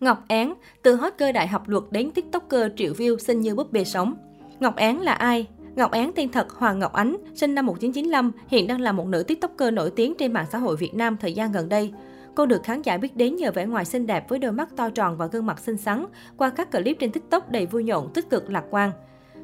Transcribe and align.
Ngọc 0.00 0.24
Án, 0.28 0.54
từ 0.82 0.94
hot 0.94 1.12
girl 1.18 1.32
đại 1.32 1.46
học 1.46 1.68
luật 1.68 1.84
đến 1.90 2.10
tiktoker 2.10 2.72
triệu 2.76 2.92
view 2.92 3.18
xinh 3.18 3.40
như 3.40 3.54
búp 3.54 3.72
bê 3.72 3.84
sống. 3.84 4.14
Ngọc 4.60 4.76
Án 4.76 5.00
là 5.00 5.12
ai? 5.12 5.46
Ngọc 5.76 5.90
Án 5.90 6.12
tên 6.12 6.28
thật 6.32 6.50
Hoàng 6.50 6.78
Ngọc 6.78 6.92
Ánh, 6.92 7.16
sinh 7.34 7.54
năm 7.54 7.66
1995, 7.66 8.32
hiện 8.48 8.66
đang 8.66 8.80
là 8.80 8.92
một 8.92 9.06
nữ 9.06 9.22
tiktoker 9.22 9.72
nổi 9.72 9.90
tiếng 9.96 10.14
trên 10.18 10.32
mạng 10.32 10.46
xã 10.52 10.58
hội 10.58 10.76
Việt 10.76 10.94
Nam 10.94 11.16
thời 11.16 11.32
gian 11.32 11.52
gần 11.52 11.68
đây. 11.68 11.92
Cô 12.34 12.46
được 12.46 12.62
khán 12.62 12.82
giả 12.82 12.96
biết 12.96 13.16
đến 13.16 13.36
nhờ 13.36 13.52
vẻ 13.52 13.66
ngoài 13.66 13.84
xinh 13.84 14.06
đẹp 14.06 14.28
với 14.28 14.38
đôi 14.38 14.52
mắt 14.52 14.68
to 14.76 14.90
tròn 14.90 15.16
và 15.16 15.26
gương 15.26 15.46
mặt 15.46 15.58
xinh 15.58 15.76
xắn 15.76 16.06
qua 16.36 16.50
các 16.50 16.72
clip 16.72 16.96
trên 17.00 17.12
TikTok 17.12 17.50
đầy 17.50 17.66
vui 17.66 17.84
nhộn, 17.84 18.12
tích 18.14 18.30
cực, 18.30 18.50
lạc 18.50 18.64
quan. 18.70 18.90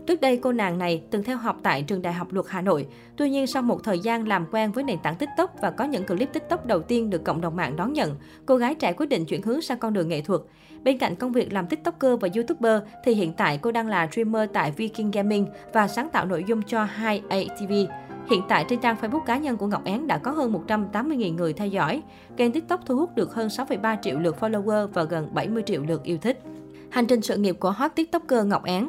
Trước 0.06 0.20
đây, 0.20 0.36
cô 0.36 0.52
nàng 0.52 0.78
này 0.78 1.02
từng 1.10 1.22
theo 1.22 1.36
học 1.36 1.56
tại 1.62 1.82
trường 1.82 2.02
Đại 2.02 2.12
học 2.12 2.32
Luật 2.32 2.46
Hà 2.48 2.60
Nội. 2.60 2.86
Tuy 3.16 3.30
nhiên, 3.30 3.46
sau 3.46 3.62
một 3.62 3.84
thời 3.84 3.98
gian 3.98 4.28
làm 4.28 4.46
quen 4.52 4.72
với 4.72 4.84
nền 4.84 4.98
tảng 4.98 5.16
TikTok 5.16 5.54
và 5.60 5.70
có 5.70 5.84
những 5.84 6.06
clip 6.06 6.32
TikTok 6.32 6.66
đầu 6.66 6.82
tiên 6.82 7.10
được 7.10 7.24
cộng 7.24 7.40
đồng 7.40 7.56
mạng 7.56 7.76
đón 7.76 7.92
nhận, 7.92 8.16
cô 8.46 8.56
gái 8.56 8.74
trẻ 8.74 8.92
quyết 8.92 9.06
định 9.06 9.24
chuyển 9.24 9.42
hướng 9.42 9.62
sang 9.62 9.78
con 9.78 9.92
đường 9.92 10.08
nghệ 10.08 10.20
thuật. 10.20 10.40
Bên 10.82 10.98
cạnh 10.98 11.16
công 11.16 11.32
việc 11.32 11.52
làm 11.52 11.66
TikToker 11.66 12.20
và 12.20 12.28
YouTuber, 12.34 12.82
thì 13.04 13.14
hiện 13.14 13.32
tại 13.32 13.58
cô 13.62 13.72
đang 13.72 13.88
là 13.88 14.08
streamer 14.12 14.50
tại 14.52 14.70
Viking 14.70 15.10
Gaming 15.10 15.46
và 15.72 15.88
sáng 15.88 16.08
tạo 16.10 16.26
nội 16.26 16.44
dung 16.46 16.62
cho 16.62 16.86
2ATV. 17.00 17.86
Hiện 18.30 18.42
tại 18.48 18.64
trên 18.68 18.80
trang 18.80 18.96
Facebook 19.00 19.24
cá 19.24 19.38
nhân 19.38 19.56
của 19.56 19.66
Ngọc 19.66 19.84
Én 19.84 20.06
đã 20.06 20.18
có 20.18 20.30
hơn 20.30 20.52
180.000 20.68 21.34
người 21.34 21.52
theo 21.52 21.68
dõi. 21.68 22.02
Kênh 22.36 22.52
TikTok 22.52 22.86
thu 22.86 22.96
hút 22.96 23.10
được 23.14 23.34
hơn 23.34 23.48
6,3 23.48 23.96
triệu 24.02 24.18
lượt 24.18 24.36
follower 24.40 24.86
và 24.86 25.04
gần 25.04 25.34
70 25.34 25.62
triệu 25.66 25.82
lượt 25.88 26.02
yêu 26.04 26.18
thích. 26.18 26.42
Hành 26.90 27.06
trình 27.06 27.22
sự 27.22 27.36
nghiệp 27.36 27.56
của 27.60 27.70
hot 27.70 27.90
TikToker 27.94 28.46
Ngọc 28.46 28.64
Én 28.64 28.88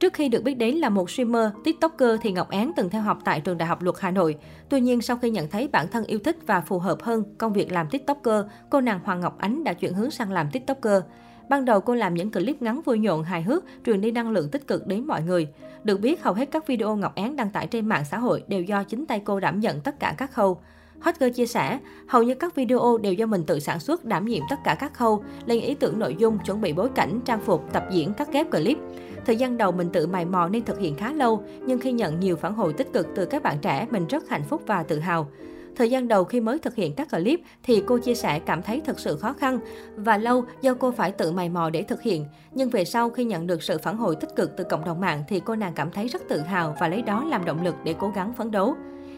Trước 0.00 0.12
khi 0.12 0.28
được 0.28 0.42
biết 0.42 0.54
đến 0.54 0.74
là 0.74 0.88
một 0.88 1.10
streamer, 1.10 1.50
tiktoker 1.64 2.18
thì 2.22 2.32
Ngọc 2.32 2.50
Án 2.50 2.72
từng 2.76 2.90
theo 2.90 3.02
học 3.02 3.18
tại 3.24 3.40
trường 3.40 3.58
Đại 3.58 3.68
học 3.68 3.82
Luật 3.82 3.96
Hà 4.00 4.10
Nội. 4.10 4.36
Tuy 4.68 4.80
nhiên, 4.80 5.02
sau 5.02 5.16
khi 5.16 5.30
nhận 5.30 5.50
thấy 5.50 5.68
bản 5.68 5.88
thân 5.88 6.04
yêu 6.04 6.18
thích 6.18 6.36
và 6.46 6.60
phù 6.60 6.78
hợp 6.78 7.02
hơn 7.02 7.24
công 7.38 7.52
việc 7.52 7.72
làm 7.72 7.88
tiktoker, 7.88 8.44
cô 8.70 8.80
nàng 8.80 9.00
Hoàng 9.04 9.20
Ngọc 9.20 9.38
Ánh 9.38 9.64
đã 9.64 9.72
chuyển 9.72 9.94
hướng 9.94 10.10
sang 10.10 10.32
làm 10.32 10.50
tiktoker. 10.50 11.02
Ban 11.48 11.64
đầu 11.64 11.80
cô 11.80 11.94
làm 11.94 12.14
những 12.14 12.32
clip 12.32 12.62
ngắn 12.62 12.82
vui 12.82 12.98
nhộn, 12.98 13.22
hài 13.22 13.42
hước, 13.42 13.64
truyền 13.86 14.00
đi 14.00 14.10
năng 14.10 14.30
lượng 14.30 14.48
tích 14.50 14.66
cực 14.66 14.86
đến 14.86 15.06
mọi 15.06 15.22
người. 15.22 15.48
Được 15.84 16.00
biết, 16.00 16.22
hầu 16.22 16.34
hết 16.34 16.48
các 16.50 16.66
video 16.66 16.96
Ngọc 16.96 17.14
Án 17.14 17.36
đăng 17.36 17.50
tải 17.50 17.66
trên 17.66 17.86
mạng 17.86 18.04
xã 18.10 18.18
hội 18.18 18.44
đều 18.48 18.62
do 18.62 18.84
chính 18.84 19.06
tay 19.06 19.20
cô 19.24 19.40
đảm 19.40 19.60
nhận 19.60 19.80
tất 19.80 20.00
cả 20.00 20.14
các 20.18 20.32
khâu. 20.32 20.60
Hot 21.00 21.14
Girl 21.20 21.30
chia 21.30 21.46
sẻ, 21.46 21.78
hầu 22.06 22.22
như 22.22 22.34
các 22.34 22.54
video 22.54 22.98
đều 22.98 23.12
do 23.12 23.26
mình 23.26 23.44
tự 23.44 23.60
sản 23.60 23.80
xuất, 23.80 24.04
đảm 24.04 24.24
nhiệm 24.24 24.42
tất 24.50 24.56
cả 24.64 24.76
các 24.80 24.94
khâu, 24.94 25.24
lên 25.46 25.60
ý 25.60 25.74
tưởng 25.74 25.98
nội 25.98 26.16
dung, 26.18 26.38
chuẩn 26.38 26.60
bị 26.60 26.72
bối 26.72 26.88
cảnh, 26.94 27.20
trang 27.24 27.40
phục, 27.40 27.72
tập 27.72 27.86
diễn, 27.90 28.14
cắt 28.14 28.32
ghép 28.32 28.50
clip. 28.50 28.78
Thời 29.26 29.36
gian 29.36 29.56
đầu 29.56 29.72
mình 29.72 29.90
tự 29.92 30.06
mày 30.06 30.24
mò 30.24 30.48
nên 30.48 30.64
thực 30.64 30.78
hiện 30.78 30.94
khá 30.94 31.12
lâu, 31.12 31.42
nhưng 31.66 31.78
khi 31.78 31.92
nhận 31.92 32.20
nhiều 32.20 32.36
phản 32.36 32.54
hồi 32.54 32.72
tích 32.72 32.92
cực 32.92 33.06
từ 33.14 33.26
các 33.26 33.42
bạn 33.42 33.58
trẻ, 33.62 33.86
mình 33.90 34.06
rất 34.06 34.28
hạnh 34.28 34.44
phúc 34.48 34.62
và 34.66 34.82
tự 34.82 34.98
hào. 34.98 35.28
Thời 35.76 35.90
gian 35.90 36.08
đầu 36.08 36.24
khi 36.24 36.40
mới 36.40 36.58
thực 36.58 36.74
hiện 36.74 36.94
các 36.94 37.10
clip 37.10 37.40
thì 37.62 37.82
cô 37.86 37.98
chia 37.98 38.14
sẻ 38.14 38.38
cảm 38.38 38.62
thấy 38.62 38.82
thật 38.86 39.00
sự 39.00 39.16
khó 39.16 39.32
khăn 39.32 39.58
và 39.96 40.18
lâu 40.18 40.44
do 40.60 40.74
cô 40.74 40.90
phải 40.90 41.12
tự 41.12 41.32
mày 41.32 41.48
mò 41.48 41.70
để 41.70 41.82
thực 41.82 42.02
hiện. 42.02 42.24
Nhưng 42.54 42.70
về 42.70 42.84
sau 42.84 43.10
khi 43.10 43.24
nhận 43.24 43.46
được 43.46 43.62
sự 43.62 43.78
phản 43.78 43.96
hồi 43.96 44.16
tích 44.16 44.36
cực 44.36 44.56
từ 44.56 44.64
cộng 44.64 44.84
đồng 44.84 45.00
mạng 45.00 45.24
thì 45.28 45.40
cô 45.40 45.56
nàng 45.56 45.72
cảm 45.74 45.90
thấy 45.90 46.08
rất 46.08 46.22
tự 46.28 46.40
hào 46.40 46.76
và 46.80 46.88
lấy 46.88 47.02
đó 47.02 47.24
làm 47.24 47.44
động 47.44 47.64
lực 47.64 47.74
để 47.84 47.94
cố 47.98 48.08
gắng 48.14 48.32
phấn 48.32 48.50
đấu. 48.50 48.74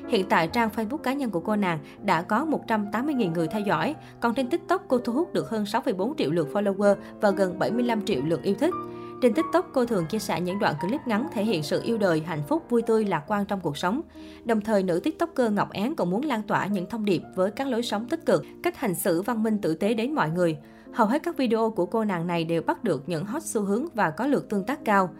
Hiện 0.08 0.26
tại 0.28 0.48
trang 0.48 0.70
Facebook 0.76 0.98
cá 0.98 1.12
nhân 1.12 1.30
của 1.30 1.40
cô 1.40 1.56
nàng 1.56 1.78
đã 2.04 2.22
có 2.22 2.46
180.000 2.66 3.32
người 3.32 3.48
theo 3.48 3.60
dõi, 3.60 3.94
còn 4.20 4.34
trên 4.34 4.50
TikTok 4.50 4.84
cô 4.88 4.98
thu 4.98 5.12
hút 5.12 5.32
được 5.32 5.50
hơn 5.50 5.64
6,4 5.64 6.14
triệu 6.18 6.30
lượt 6.30 6.48
follower 6.52 6.94
và 7.20 7.30
gần 7.30 7.58
75 7.58 8.04
triệu 8.04 8.22
lượt 8.22 8.42
yêu 8.42 8.54
thích. 8.54 8.74
Trên 9.22 9.34
TikTok, 9.34 9.70
cô 9.72 9.86
thường 9.86 10.06
chia 10.06 10.18
sẻ 10.18 10.40
những 10.40 10.58
đoạn 10.58 10.74
clip 10.80 11.00
ngắn 11.06 11.26
thể 11.32 11.44
hiện 11.44 11.62
sự 11.62 11.82
yêu 11.84 11.98
đời, 11.98 12.22
hạnh 12.26 12.42
phúc, 12.48 12.62
vui 12.68 12.82
tươi, 12.82 13.04
lạc 13.04 13.24
quan 13.26 13.44
trong 13.46 13.60
cuộc 13.60 13.76
sống. 13.76 14.00
Đồng 14.44 14.60
thời, 14.60 14.82
nữ 14.82 15.00
TikToker 15.04 15.52
Ngọc 15.52 15.70
Án 15.70 15.96
cũng 15.96 16.10
muốn 16.10 16.24
lan 16.24 16.42
tỏa 16.42 16.66
những 16.66 16.86
thông 16.90 17.04
điệp 17.04 17.22
với 17.34 17.50
các 17.50 17.66
lối 17.66 17.82
sống 17.82 18.08
tích 18.08 18.26
cực, 18.26 18.44
cách 18.62 18.76
hành 18.76 18.94
xử 18.94 19.22
văn 19.22 19.42
minh 19.42 19.58
tử 19.58 19.74
tế 19.74 19.94
đến 19.94 20.14
mọi 20.14 20.30
người. 20.30 20.58
Hầu 20.92 21.06
hết 21.06 21.22
các 21.22 21.36
video 21.36 21.70
của 21.70 21.86
cô 21.86 22.04
nàng 22.04 22.26
này 22.26 22.44
đều 22.44 22.62
bắt 22.62 22.84
được 22.84 23.08
những 23.08 23.24
hot 23.24 23.42
xu 23.42 23.62
hướng 23.62 23.86
và 23.94 24.10
có 24.10 24.26
lượt 24.26 24.48
tương 24.48 24.64
tác 24.64 24.84
cao. 24.84 25.10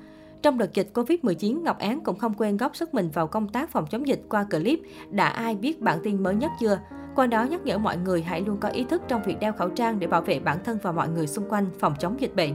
Trong 0.43 0.59
đợt 0.59 0.75
dịch 0.75 0.91
Covid-19, 0.95 1.63
Ngọc 1.63 1.79
Án 1.79 2.01
cũng 2.01 2.19
không 2.19 2.35
quên 2.35 2.57
góp 2.57 2.77
sức 2.77 2.95
mình 2.95 3.11
vào 3.11 3.27
công 3.27 3.49
tác 3.49 3.71
phòng 3.71 3.87
chống 3.91 4.07
dịch 4.07 4.21
qua 4.29 4.47
clip 4.51 4.81
Đã 5.11 5.29
ai 5.29 5.55
biết 5.55 5.81
bản 5.81 5.99
tin 6.05 6.23
mới 6.23 6.35
nhất 6.35 6.51
chưa? 6.61 6.79
Qua 7.15 7.27
đó 7.27 7.45
nhắc 7.45 7.61
nhở 7.65 7.79
mọi 7.79 7.97
người 7.97 8.23
hãy 8.23 8.41
luôn 8.41 8.57
có 8.61 8.69
ý 8.69 8.85
thức 8.85 9.03
trong 9.09 9.23
việc 9.23 9.41
đeo 9.41 9.53
khẩu 9.53 9.69
trang 9.69 9.99
để 9.99 10.07
bảo 10.07 10.21
vệ 10.21 10.39
bản 10.39 10.59
thân 10.65 10.79
và 10.83 10.93
mọi 10.93 11.09
người 11.09 11.27
xung 11.27 11.49
quanh 11.49 11.67
phòng 11.79 11.95
chống 12.01 12.21
dịch 12.21 12.37
bệnh. 12.37 12.55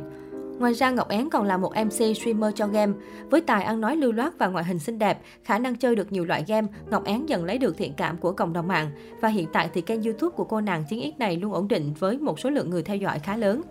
Ngoài 0.59 0.73
ra, 0.73 0.91
Ngọc 0.91 1.09
Én 1.09 1.29
còn 1.29 1.45
là 1.45 1.57
một 1.57 1.73
MC 1.85 2.17
streamer 2.17 2.55
cho 2.55 2.67
game. 2.67 2.93
Với 3.29 3.41
tài 3.41 3.63
ăn 3.63 3.81
nói 3.81 3.95
lưu 3.95 4.11
loát 4.11 4.37
và 4.37 4.47
ngoại 4.47 4.65
hình 4.65 4.79
xinh 4.79 4.99
đẹp, 4.99 5.21
khả 5.43 5.59
năng 5.59 5.75
chơi 5.75 5.95
được 5.95 6.11
nhiều 6.11 6.25
loại 6.25 6.43
game, 6.47 6.67
Ngọc 6.89 7.03
Én 7.03 7.25
dần 7.25 7.45
lấy 7.45 7.57
được 7.57 7.77
thiện 7.77 7.93
cảm 7.93 8.17
của 8.17 8.31
cộng 8.31 8.53
đồng 8.53 8.67
mạng. 8.67 8.91
Và 9.21 9.29
hiện 9.29 9.47
tại 9.53 9.69
thì 9.73 9.81
kênh 9.81 10.03
YouTube 10.03 10.35
của 10.35 10.43
cô 10.43 10.61
nàng 10.61 10.83
Chiến 10.89 11.01
ít 11.01 11.19
này 11.19 11.37
luôn 11.37 11.53
ổn 11.53 11.67
định 11.67 11.93
với 11.99 12.17
một 12.17 12.39
số 12.39 12.49
lượng 12.49 12.69
người 12.69 12.83
theo 12.83 12.97
dõi 12.97 13.19
khá 13.19 13.37
lớn. 13.37 13.61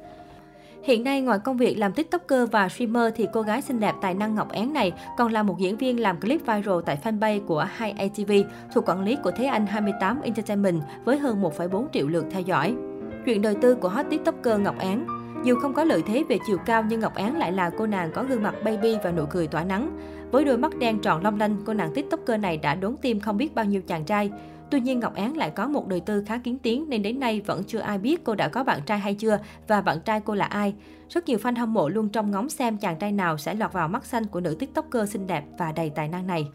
Hiện 0.84 1.04
nay, 1.04 1.20
ngoài 1.20 1.38
công 1.38 1.56
việc 1.56 1.74
làm 1.78 1.92
tiktoker 1.92 2.50
và 2.50 2.68
streamer 2.68 3.12
thì 3.16 3.26
cô 3.32 3.42
gái 3.42 3.62
xinh 3.62 3.80
đẹp 3.80 3.94
tài 4.00 4.14
năng 4.14 4.34
Ngọc 4.34 4.52
Én 4.52 4.72
này 4.72 4.92
còn 5.18 5.32
là 5.32 5.42
một 5.42 5.58
diễn 5.58 5.76
viên 5.76 6.00
làm 6.00 6.20
clip 6.20 6.40
viral 6.40 6.78
tại 6.86 6.98
fanpage 7.04 7.46
của 7.46 7.66
2ATV 7.78 8.44
thuộc 8.74 8.88
quản 8.88 9.02
lý 9.02 9.16
của 9.24 9.30
Thế 9.30 9.44
Anh 9.44 9.66
28 9.66 10.20
Entertainment 10.20 10.82
với 11.04 11.18
hơn 11.18 11.42
1,4 11.42 11.86
triệu 11.92 12.08
lượt 12.08 12.24
theo 12.30 12.40
dõi. 12.40 12.74
Chuyện 13.26 13.42
đời 13.42 13.54
tư 13.54 13.74
của 13.74 13.88
hot 13.88 14.06
tiktoker 14.10 14.60
Ngọc 14.60 14.78
Én 14.78 15.04
dù 15.44 15.56
không 15.56 15.74
có 15.74 15.84
lợi 15.84 16.02
thế 16.06 16.24
về 16.28 16.38
chiều 16.46 16.58
cao 16.66 16.84
nhưng 16.88 17.00
Ngọc 17.00 17.14
Án 17.14 17.38
lại 17.38 17.52
là 17.52 17.70
cô 17.78 17.86
nàng 17.86 18.12
có 18.12 18.24
gương 18.24 18.42
mặt 18.42 18.54
baby 18.64 18.96
và 19.04 19.12
nụ 19.12 19.26
cười 19.26 19.46
tỏa 19.46 19.64
nắng. 19.64 19.98
Với 20.30 20.44
đôi 20.44 20.58
mắt 20.58 20.78
đen 20.78 20.98
tròn 20.98 21.22
long 21.22 21.38
lanh, 21.38 21.56
cô 21.66 21.74
nàng 21.74 21.94
tiktoker 21.94 22.40
này 22.40 22.56
đã 22.56 22.74
đốn 22.74 22.96
tim 23.02 23.20
không 23.20 23.36
biết 23.36 23.54
bao 23.54 23.64
nhiêu 23.64 23.82
chàng 23.82 24.04
trai. 24.04 24.30
Tuy 24.72 24.80
nhiên, 24.80 25.00
Ngọc 25.00 25.14
Án 25.14 25.36
lại 25.36 25.50
có 25.50 25.68
một 25.68 25.88
đời 25.88 26.00
tư 26.00 26.24
khá 26.26 26.38
kiến 26.38 26.58
tiếng 26.58 26.88
nên 26.88 27.02
đến 27.02 27.20
nay 27.20 27.40
vẫn 27.46 27.64
chưa 27.64 27.78
ai 27.78 27.98
biết 27.98 28.24
cô 28.24 28.34
đã 28.34 28.48
có 28.48 28.64
bạn 28.64 28.80
trai 28.86 28.98
hay 28.98 29.14
chưa 29.14 29.38
và 29.68 29.80
bạn 29.80 29.98
trai 30.04 30.20
cô 30.20 30.34
là 30.34 30.44
ai. 30.44 30.74
Rất 31.08 31.28
nhiều 31.28 31.38
fan 31.38 31.58
hâm 31.58 31.74
mộ 31.74 31.88
luôn 31.88 32.08
trông 32.08 32.30
ngóng 32.30 32.48
xem 32.48 32.78
chàng 32.78 32.98
trai 32.98 33.12
nào 33.12 33.38
sẽ 33.38 33.54
lọt 33.54 33.72
vào 33.72 33.88
mắt 33.88 34.04
xanh 34.04 34.26
của 34.26 34.40
nữ 34.40 34.56
tiktoker 34.58 35.10
xinh 35.10 35.26
đẹp 35.26 35.44
và 35.58 35.72
đầy 35.72 35.90
tài 35.90 36.08
năng 36.08 36.26
này. 36.26 36.48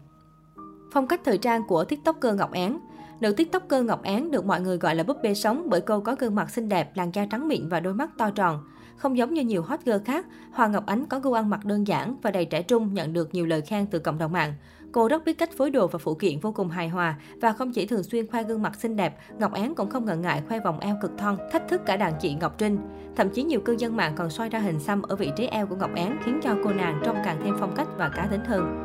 Phong 0.92 1.06
cách 1.06 1.20
thời 1.24 1.38
trang 1.38 1.62
của 1.68 1.84
tiktoker 1.84 2.34
Ngọc 2.34 2.52
Án 2.52 2.78
Nữ 3.20 3.32
tiktoker 3.32 3.84
Ngọc 3.84 4.02
Án 4.02 4.30
được 4.30 4.44
mọi 4.44 4.60
người 4.60 4.76
gọi 4.76 4.94
là 4.94 5.02
búp 5.02 5.16
bê 5.22 5.34
sống 5.34 5.66
bởi 5.70 5.80
cô 5.80 6.00
có 6.00 6.16
gương 6.18 6.34
mặt 6.34 6.50
xinh 6.50 6.68
đẹp, 6.68 6.96
làn 6.96 7.10
da 7.14 7.26
trắng 7.30 7.48
mịn 7.48 7.68
và 7.68 7.80
đôi 7.80 7.94
mắt 7.94 8.10
to 8.18 8.30
tròn. 8.30 8.64
Không 8.96 9.16
giống 9.16 9.34
như 9.34 9.42
nhiều 9.42 9.62
hot 9.62 9.80
girl 9.84 10.04
khác, 10.04 10.26
Hoàng 10.52 10.72
Ngọc 10.72 10.86
Ánh 10.86 11.06
có 11.06 11.20
gu 11.20 11.32
ăn 11.32 11.50
mặc 11.50 11.64
đơn 11.64 11.86
giản 11.86 12.16
và 12.22 12.30
đầy 12.30 12.44
trẻ 12.44 12.62
trung 12.62 12.94
nhận 12.94 13.12
được 13.12 13.34
nhiều 13.34 13.46
lời 13.46 13.60
khen 13.60 13.86
từ 13.86 13.98
cộng 13.98 14.18
đồng 14.18 14.32
mạng. 14.32 14.54
Cô 14.92 15.08
rất 15.08 15.24
biết 15.24 15.38
cách 15.38 15.50
phối 15.56 15.70
đồ 15.70 15.86
và 15.86 15.98
phụ 15.98 16.14
kiện 16.14 16.40
vô 16.40 16.52
cùng 16.52 16.68
hài 16.68 16.88
hòa 16.88 17.14
và 17.40 17.52
không 17.52 17.72
chỉ 17.72 17.86
thường 17.86 18.02
xuyên 18.02 18.26
khoe 18.26 18.42
gương 18.42 18.62
mặt 18.62 18.74
xinh 18.74 18.96
đẹp, 18.96 19.18
Ngọc 19.38 19.52
Án 19.52 19.74
cũng 19.74 19.90
không 19.90 20.04
ngần 20.04 20.20
ngại 20.20 20.42
khoe 20.48 20.60
vòng 20.60 20.80
eo 20.80 20.96
cực 21.02 21.18
thon, 21.18 21.36
thách 21.52 21.68
thức 21.68 21.80
cả 21.86 21.96
đàn 21.96 22.12
chị 22.20 22.34
Ngọc 22.34 22.58
Trinh. 22.58 22.78
Thậm 23.16 23.28
chí 23.30 23.42
nhiều 23.42 23.60
cư 23.60 23.76
dân 23.78 23.96
mạng 23.96 24.12
còn 24.16 24.30
soi 24.30 24.48
ra 24.48 24.58
hình 24.58 24.80
xăm 24.80 25.02
ở 25.02 25.16
vị 25.16 25.30
trí 25.36 25.46
eo 25.46 25.66
của 25.66 25.76
Ngọc 25.76 25.90
Án 25.94 26.18
khiến 26.24 26.40
cho 26.42 26.56
cô 26.64 26.70
nàng 26.70 27.00
trông 27.04 27.16
càng 27.24 27.40
thêm 27.44 27.54
phong 27.60 27.74
cách 27.76 27.88
và 27.96 28.08
cá 28.08 28.26
tính 28.26 28.44
hơn. 28.44 28.84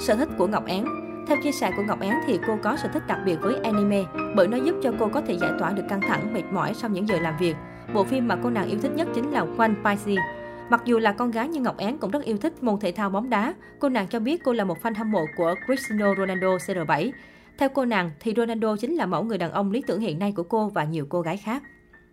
Sở 0.00 0.14
thích 0.14 0.28
của 0.38 0.46
Ngọc 0.46 0.66
Án 0.66 1.03
theo 1.26 1.36
chia 1.42 1.52
sẻ 1.52 1.72
của 1.76 1.82
Ngọc 1.82 2.00
Én 2.00 2.14
thì 2.26 2.38
cô 2.46 2.58
có 2.62 2.76
sở 2.76 2.88
thích 2.88 3.06
đặc 3.06 3.18
biệt 3.24 3.36
với 3.40 3.56
anime 3.62 4.04
bởi 4.36 4.48
nó 4.48 4.56
giúp 4.56 4.74
cho 4.82 4.92
cô 4.98 5.08
có 5.08 5.20
thể 5.20 5.34
giải 5.40 5.50
tỏa 5.58 5.72
được 5.72 5.82
căng 5.88 6.00
thẳng, 6.00 6.34
mệt 6.34 6.42
mỏi 6.52 6.74
sau 6.74 6.90
những 6.90 7.08
giờ 7.08 7.18
làm 7.20 7.34
việc. 7.40 7.56
Bộ 7.94 8.04
phim 8.04 8.28
mà 8.28 8.38
cô 8.42 8.50
nàng 8.50 8.68
yêu 8.68 8.78
thích 8.82 8.92
nhất 8.94 9.08
chính 9.14 9.30
là 9.30 9.46
One 9.58 9.74
Piece. 9.84 10.22
Mặc 10.70 10.82
dù 10.84 10.98
là 10.98 11.12
con 11.12 11.30
gái 11.30 11.48
nhưng 11.48 11.62
Ngọc 11.62 11.78
Én 11.78 11.98
cũng 11.98 12.10
rất 12.10 12.22
yêu 12.22 12.36
thích 12.36 12.62
môn 12.62 12.80
thể 12.80 12.92
thao 12.92 13.10
bóng 13.10 13.30
đá. 13.30 13.54
Cô 13.78 13.88
nàng 13.88 14.06
cho 14.08 14.20
biết 14.20 14.44
cô 14.44 14.52
là 14.52 14.64
một 14.64 14.78
fan 14.82 14.94
hâm 14.96 15.10
mộ 15.10 15.24
của 15.36 15.54
Cristiano 15.66 16.14
Ronaldo 16.14 16.56
CR7. 16.56 17.10
Theo 17.58 17.68
cô 17.68 17.84
nàng 17.84 18.10
thì 18.20 18.32
Ronaldo 18.36 18.76
chính 18.76 18.94
là 18.94 19.06
mẫu 19.06 19.24
người 19.24 19.38
đàn 19.38 19.52
ông 19.52 19.70
lý 19.70 19.82
tưởng 19.86 20.00
hiện 20.00 20.18
nay 20.18 20.32
của 20.36 20.42
cô 20.42 20.68
và 20.68 20.84
nhiều 20.84 21.06
cô 21.08 21.20
gái 21.20 21.36
khác. 21.36 21.62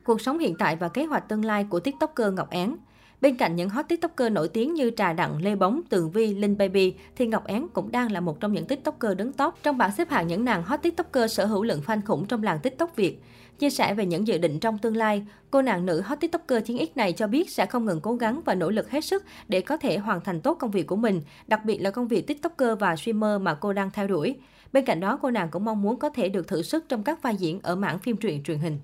Cuộc 0.03 0.21
sống 0.21 0.39
hiện 0.39 0.55
tại 0.59 0.75
và 0.75 0.89
kế 0.89 1.05
hoạch 1.05 1.29
tương 1.29 1.45
lai 1.45 1.67
của 1.69 1.79
TikToker 1.79 2.33
Ngọc 2.33 2.49
Én 2.49 2.75
Bên 3.21 3.37
cạnh 3.37 3.55
những 3.55 3.69
hot 3.69 3.85
tiktoker 3.87 4.31
nổi 4.31 4.47
tiếng 4.47 4.73
như 4.73 4.91
Trà 4.97 5.13
Đặng, 5.13 5.41
Lê 5.41 5.55
Bóng, 5.55 5.81
Tường 5.89 6.11
Vi, 6.11 6.33
Linh 6.33 6.57
Baby, 6.57 6.93
thì 7.15 7.27
Ngọc 7.27 7.45
Én 7.45 7.67
cũng 7.73 7.91
đang 7.91 8.11
là 8.11 8.19
một 8.19 8.39
trong 8.39 8.53
những 8.53 8.65
tiktoker 8.65 9.17
đứng 9.17 9.33
top 9.33 9.53
trong 9.63 9.77
bảng 9.77 9.91
xếp 9.91 10.09
hạng 10.09 10.27
những 10.27 10.45
nàng 10.45 10.63
hot 10.63 10.81
tiktoker 10.81 11.31
sở 11.31 11.45
hữu 11.45 11.63
lượng 11.63 11.81
fan 11.85 12.01
khủng 12.05 12.25
trong 12.25 12.43
làng 12.43 12.59
tiktok 12.59 12.95
Việt. 12.95 13.21
Chia 13.59 13.69
sẻ 13.69 13.93
về 13.93 14.05
những 14.05 14.27
dự 14.27 14.37
định 14.37 14.59
trong 14.59 14.77
tương 14.77 14.97
lai, 14.97 15.25
cô 15.51 15.61
nàng 15.61 15.85
nữ 15.85 16.01
hot 16.01 16.19
tiktoker 16.19 16.65
chiến 16.65 16.85
X 16.85 16.97
này 16.97 17.13
cho 17.13 17.27
biết 17.27 17.49
sẽ 17.49 17.65
không 17.65 17.85
ngừng 17.85 18.01
cố 18.01 18.15
gắng 18.15 18.41
và 18.45 18.55
nỗ 18.55 18.69
lực 18.69 18.91
hết 18.91 19.05
sức 19.05 19.23
để 19.47 19.61
có 19.61 19.77
thể 19.77 19.97
hoàn 19.97 20.21
thành 20.21 20.41
tốt 20.41 20.57
công 20.59 20.71
việc 20.71 20.87
của 20.87 20.95
mình, 20.95 21.21
đặc 21.47 21.65
biệt 21.65 21.77
là 21.77 21.91
công 21.91 22.07
việc 22.07 22.27
tiktoker 22.27 22.79
và 22.79 22.95
streamer 22.95 23.41
mà 23.41 23.53
cô 23.53 23.73
đang 23.73 23.91
theo 23.91 24.07
đuổi. 24.07 24.35
Bên 24.73 24.85
cạnh 24.85 24.99
đó, 24.99 25.19
cô 25.21 25.31
nàng 25.31 25.49
cũng 25.51 25.65
mong 25.65 25.81
muốn 25.81 25.99
có 25.99 26.09
thể 26.09 26.29
được 26.29 26.47
thử 26.47 26.61
sức 26.61 26.85
trong 26.89 27.03
các 27.03 27.21
vai 27.21 27.35
diễn 27.35 27.59
ở 27.63 27.75
mảng 27.75 27.99
phim 27.99 28.17
truyện 28.17 28.43
truyền 28.43 28.59
hình. 28.59 28.79